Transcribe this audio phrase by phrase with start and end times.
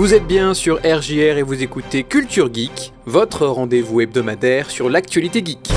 [0.00, 5.42] Vous êtes bien sur RJR et vous écoutez Culture Geek, votre rendez-vous hebdomadaire sur l'actualité
[5.44, 5.68] geek.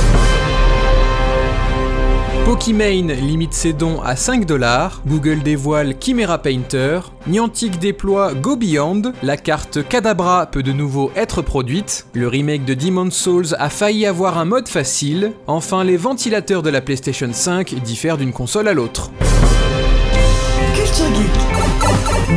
[2.46, 9.12] Pokimane limite ses dons à 5 dollars, Google dévoile Chimera Painter, Niantic déploie Go Beyond,
[9.24, 14.06] la carte Kadabra peut de nouveau être produite, le remake de Demon's Souls a failli
[14.06, 18.74] avoir un mode facile, enfin les ventilateurs de la PlayStation 5 diffèrent d'une console à
[18.74, 19.12] l'autre.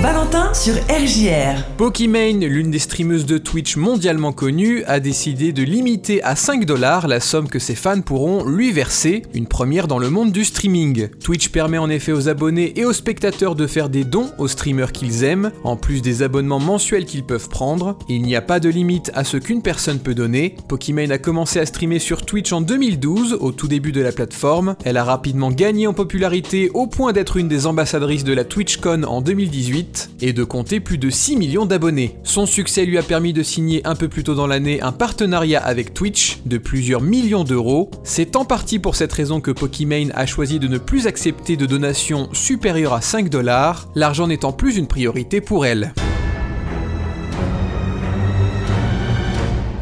[0.02, 1.64] Valentin sur RJR.
[1.78, 7.08] Pokimane, l'une des streameuses de Twitch mondialement connues, a décidé de limiter à 5 dollars
[7.08, 11.08] la somme que ses fans pourront lui verser, une première dans le monde du streaming.
[11.18, 14.92] Twitch permet en effet aux abonnés et aux spectateurs de faire des dons aux streamers
[14.92, 17.98] qu'ils aiment, en plus des abonnements mensuels qu'ils peuvent prendre.
[18.08, 20.54] Il n'y a pas de limite à ce qu'une personne peut donner.
[20.68, 24.76] Pokimane a commencé à streamer sur Twitch en 2012, au tout début de la plateforme.
[24.84, 29.02] Elle a rapidement gagné en popularité au point d'être une des ambassadrices de la TwitchCon
[29.04, 32.18] en 2018 et de compter plus de 6 millions d'abonnés.
[32.22, 35.64] Son succès lui a permis de signer un peu plus tôt dans l'année un partenariat
[35.64, 37.90] avec Twitch de plusieurs millions d'euros.
[38.04, 41.64] C'est en partie pour cette raison que Pokimane a choisi de ne plus accepter de
[41.64, 45.94] donations supérieures à 5 dollars, l'argent n'étant plus une priorité pour elle.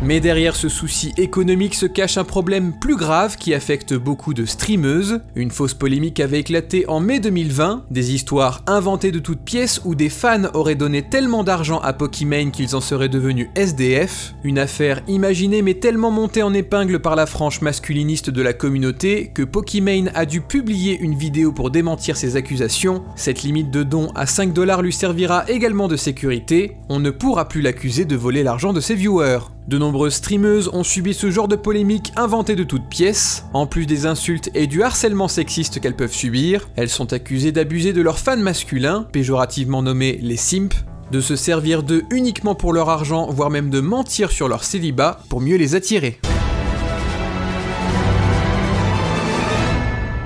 [0.04, 4.44] Mais derrière ce souci économique se cache un problème plus grave qui affecte beaucoup de
[4.44, 5.22] streameuses.
[5.34, 9.94] Une fausse polémique avait éclaté en mai 2020, des histoires inventées de toutes pièces où
[9.94, 14.34] des fans auraient donné tellement d'argent à Pokimane qu'ils en seraient devenus SDF.
[14.44, 19.30] Une affaire imaginée mais tellement montée en épingle par la frange masculiniste de la communauté
[19.32, 23.04] que Pokimane a dû publier une vidéo pour démentir ces accusations.
[23.16, 26.76] Cette limite de don à 5 dollars lui servira également de sécurité.
[26.90, 29.53] On ne pourra plus l'accuser de voler l'argent de ses viewers.
[29.66, 33.46] De nombreuses streameuses ont subi ce genre de polémiques inventées de toutes pièces.
[33.54, 37.94] En plus des insultes et du harcèlement sexiste qu'elles peuvent subir, elles sont accusées d'abuser
[37.94, 42.90] de leurs fans masculins, péjorativement nommés les simps, de se servir d'eux uniquement pour leur
[42.90, 46.20] argent, voire même de mentir sur leur célibat pour mieux les attirer.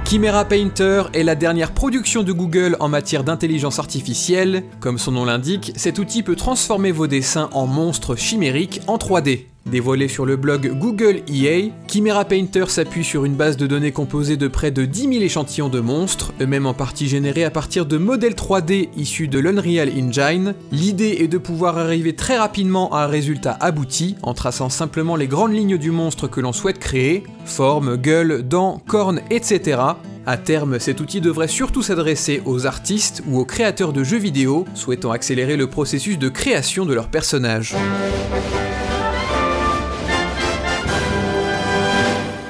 [0.09, 4.65] Chimera Painter est la dernière production de Google en matière d'intelligence artificielle.
[4.81, 9.45] Comme son nom l'indique, cet outil peut transformer vos dessins en monstres chimériques en 3D.
[9.71, 14.39] Dévoilé sur le blog Google EA, Chimera Painter s'appuie sur une base de données composée
[14.39, 17.99] de près de 10 000 échantillons de monstres, eux-mêmes en partie générés à partir de
[17.99, 20.55] modèles 3D issus de l'Unreal Engine.
[20.73, 25.27] L'idée est de pouvoir arriver très rapidement à un résultat abouti en traçant simplement les
[25.27, 29.81] grandes lignes du monstre que l'on souhaite créer, forme, gueule, dents, cornes, etc.
[30.25, 34.65] À terme, cet outil devrait surtout s'adresser aux artistes ou aux créateurs de jeux vidéo
[34.75, 37.77] souhaitant accélérer le processus de création de leurs personnages.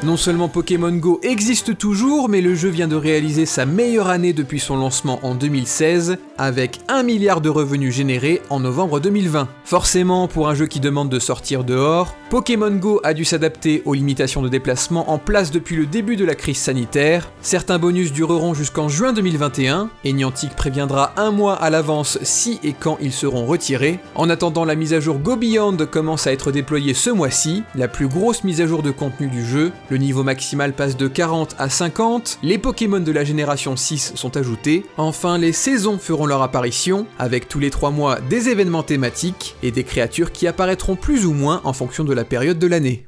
[0.08, 4.32] Non seulement Pokémon Go existe toujours, mais le jeu vient de réaliser sa meilleure année
[4.32, 9.49] depuis son lancement en 2016, avec 1 milliard de revenus générés en novembre 2020.
[9.65, 13.94] Forcément, pour un jeu qui demande de sortir dehors, Pokémon Go a dû s'adapter aux
[13.94, 17.31] limitations de déplacement en place depuis le début de la crise sanitaire.
[17.43, 22.72] Certains bonus dureront jusqu'en juin 2021, et Niantic préviendra un mois à l'avance si et
[22.72, 23.98] quand ils seront retirés.
[24.15, 27.88] En attendant, la mise à jour Go Beyond commence à être déployée ce mois-ci, la
[27.88, 29.72] plus grosse mise à jour de contenu du jeu.
[29.91, 34.37] Le niveau maximal passe de 40 à 50, les Pokémon de la génération 6 sont
[34.37, 39.56] ajoutés, enfin les saisons feront leur apparition, avec tous les 3 mois des événements thématiques
[39.65, 43.06] et des créatures qui apparaîtront plus ou moins en fonction de la période de l'année.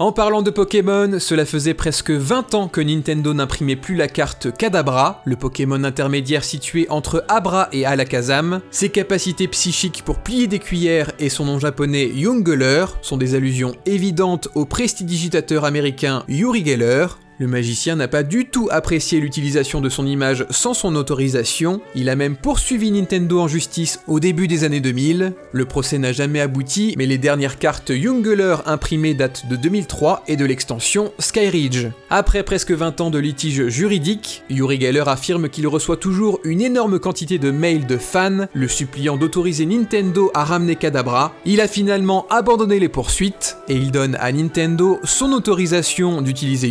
[0.00, 4.56] En parlant de Pokémon, cela faisait presque 20 ans que Nintendo n'imprimait plus la carte
[4.56, 8.60] Kadabra, le Pokémon intermédiaire situé entre Abra et Alakazam.
[8.70, 13.74] Ses capacités psychiques pour plier des cuillères et son nom japonais Jungeler sont des allusions
[13.86, 17.06] évidentes au prestidigitateur américain Yuri Geller.
[17.40, 22.08] Le magicien n'a pas du tout apprécié l'utilisation de son image sans son autorisation, il
[22.08, 25.34] a même poursuivi Nintendo en justice au début des années 2000.
[25.52, 30.34] Le procès n'a jamais abouti, mais les dernières cartes Jungeler imprimées datent de 2003 et
[30.34, 31.86] de l'extension Skyridge.
[32.10, 36.98] Après presque 20 ans de litige juridique, Yuri Geller affirme qu'il reçoit toujours une énorme
[36.98, 41.32] quantité de mails de fans le suppliant d'autoriser Nintendo à ramener Kadabra.
[41.44, 46.68] Il a finalement abandonné les poursuites et il donne à Nintendo son autorisation d'utiliser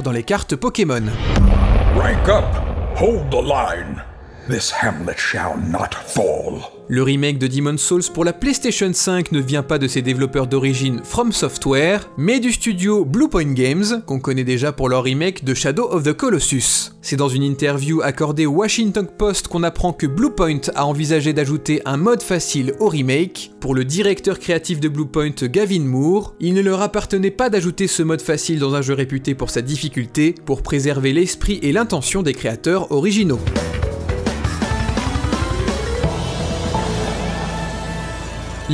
[0.00, 1.02] Dans les cartes Pokémon.
[4.48, 6.62] This hamlet shall not fall.
[6.88, 10.48] Le remake de Demon's Souls pour la PlayStation 5 ne vient pas de ses développeurs
[10.48, 15.54] d'origine From Software, mais du studio Bluepoint Games, qu'on connaît déjà pour leur remake de
[15.54, 16.90] Shadow of the Colossus.
[17.02, 21.80] C'est dans une interview accordée au Washington Post qu'on apprend que Bluepoint a envisagé d'ajouter
[21.84, 23.52] un mode facile au remake.
[23.60, 28.02] Pour le directeur créatif de Bluepoint, Gavin Moore, il ne leur appartenait pas d'ajouter ce
[28.02, 32.34] mode facile dans un jeu réputé pour sa difficulté, pour préserver l'esprit et l'intention des
[32.34, 33.40] créateurs originaux.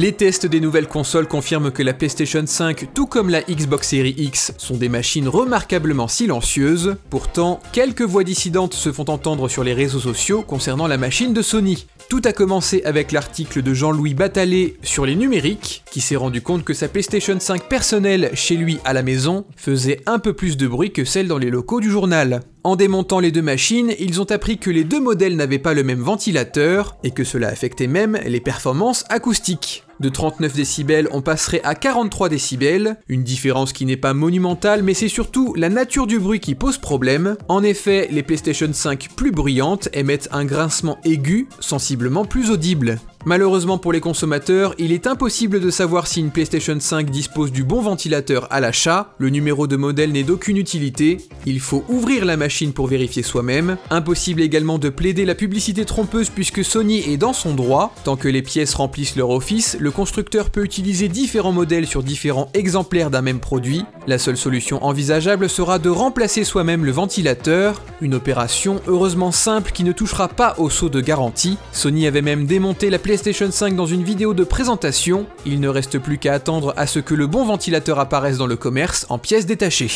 [0.00, 4.14] Les tests des nouvelles consoles confirment que la PlayStation 5, tout comme la Xbox Series
[4.16, 6.94] X, sont des machines remarquablement silencieuses.
[7.10, 11.42] Pourtant, quelques voix dissidentes se font entendre sur les réseaux sociaux concernant la machine de
[11.42, 11.88] Sony.
[12.08, 16.62] Tout a commencé avec l'article de Jean-Louis Batalet sur les numériques, qui s'est rendu compte
[16.62, 20.68] que sa PlayStation 5 personnelle chez lui à la maison faisait un peu plus de
[20.68, 22.42] bruit que celle dans les locaux du journal.
[22.62, 25.82] En démontant les deux machines, ils ont appris que les deux modèles n'avaient pas le
[25.82, 29.82] même ventilateur et que cela affectait même les performances acoustiques.
[30.00, 34.94] De 39 décibels, on passerait à 43 décibels, une différence qui n'est pas monumentale, mais
[34.94, 37.36] c'est surtout la nature du bruit qui pose problème.
[37.48, 42.98] En effet, les PlayStation 5 plus bruyantes émettent un grincement aigu, sensiblement plus audible.
[43.28, 47.62] Malheureusement pour les consommateurs, il est impossible de savoir si une PlayStation 5 dispose du
[47.62, 52.38] bon ventilateur à l'achat, le numéro de modèle n'est d'aucune utilité, il faut ouvrir la
[52.38, 57.34] machine pour vérifier soi-même, impossible également de plaider la publicité trompeuse puisque Sony est dans
[57.34, 61.86] son droit, tant que les pièces remplissent leur office, le constructeur peut utiliser différents modèles
[61.86, 66.92] sur différents exemplaires d'un même produit, la seule solution envisageable sera de remplacer soi-même le
[66.92, 72.22] ventilateur, une opération heureusement simple qui ne touchera pas au saut de garantie, Sony avait
[72.22, 76.35] même démonté la PlayStation 5 dans une vidéo de présentation, il ne reste plus qu'à
[76.35, 79.91] attendre à ce que le bon ventilateur apparaisse dans le commerce en pièces détachées.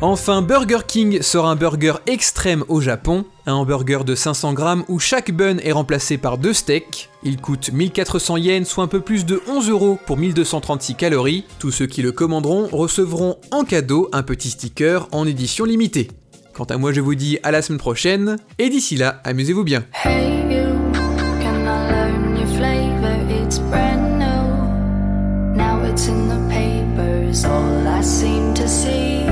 [0.00, 4.98] Enfin, Burger King sort un burger extrême au Japon, un hamburger de 500 grammes où
[4.98, 7.10] chaque bun est remplacé par deux steaks.
[7.22, 11.44] Il coûte 1400 yens, soit un peu plus de 11 euros pour 1236 calories.
[11.58, 16.08] Tous ceux qui le commanderont recevront en cadeau un petit sticker en édition limitée.
[16.54, 19.84] Quant à moi, je vous dis à la semaine prochaine, et d'ici là, amusez-vous bien.
[20.04, 20.92] Hey you,
[21.40, 23.16] can I learn your flavor?
[23.30, 25.56] It's brand new.
[25.56, 29.24] Now it's in the papers, all I seem to see.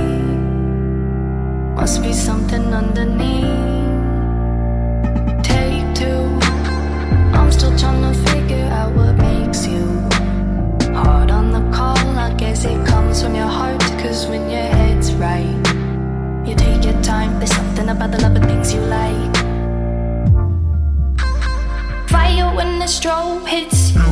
[1.77, 3.45] Must be something underneath.
[5.43, 6.39] Take two.
[7.35, 9.85] I'm still trying to figure out what makes you
[10.95, 11.99] hard on the call.
[12.17, 15.68] I guess it comes from your heart, cause when your head's right.
[17.79, 19.37] Something about the love of things you like.
[22.09, 24.03] Fire when the strobe hits you.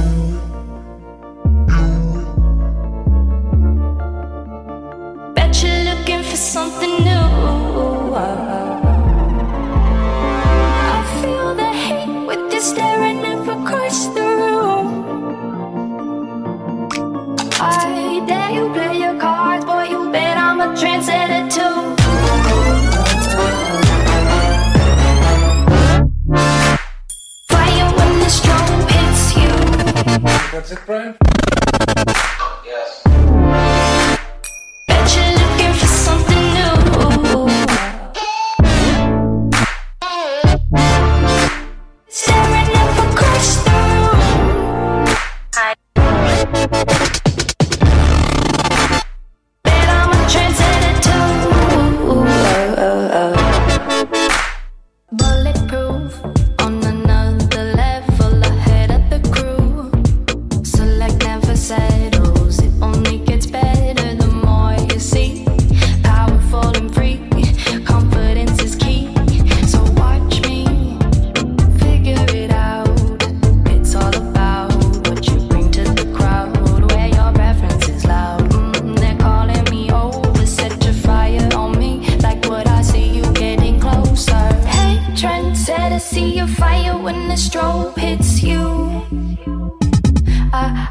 [5.34, 8.14] Bet you're looking for something new.
[10.94, 14.88] I feel the hate with you staring across the room.
[17.60, 18.85] I dare you play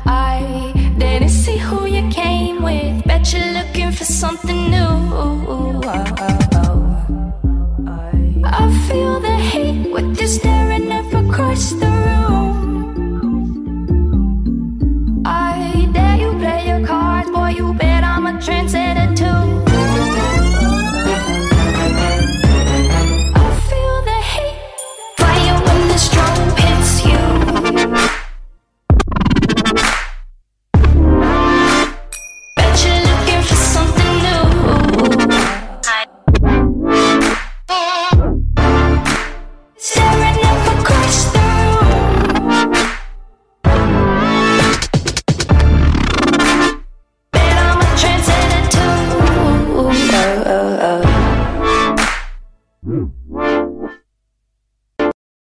[0.05, 3.03] I didn't see who you came with.
[3.05, 5.81] Bet you're looking for something new.
[8.43, 12.43] I feel the heat with you staring up across the room.
[15.25, 16.81] I dare you play your
[17.33, 17.49] boy.
[17.49, 18.84] You bet I'm a.